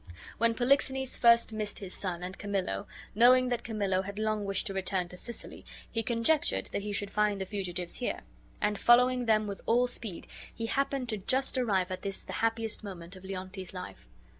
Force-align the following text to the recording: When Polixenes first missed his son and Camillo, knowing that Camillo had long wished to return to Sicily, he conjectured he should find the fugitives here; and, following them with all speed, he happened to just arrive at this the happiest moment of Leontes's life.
When 0.39 0.55
Polixenes 0.55 1.15
first 1.15 1.53
missed 1.53 1.77
his 1.77 1.93
son 1.93 2.23
and 2.23 2.35
Camillo, 2.39 2.87
knowing 3.13 3.49
that 3.49 3.63
Camillo 3.63 4.01
had 4.01 4.17
long 4.17 4.45
wished 4.45 4.65
to 4.65 4.73
return 4.73 5.07
to 5.09 5.15
Sicily, 5.15 5.63
he 5.91 6.01
conjectured 6.01 6.69
he 6.69 6.91
should 6.91 7.11
find 7.11 7.39
the 7.39 7.45
fugitives 7.45 7.97
here; 7.97 8.21
and, 8.59 8.79
following 8.79 9.27
them 9.27 9.45
with 9.45 9.61
all 9.67 9.85
speed, 9.85 10.25
he 10.51 10.65
happened 10.65 11.07
to 11.09 11.17
just 11.17 11.55
arrive 11.55 11.91
at 11.91 12.01
this 12.01 12.19
the 12.21 12.33
happiest 12.33 12.83
moment 12.83 13.15
of 13.15 13.23
Leontes's 13.23 13.75
life. 13.75 14.07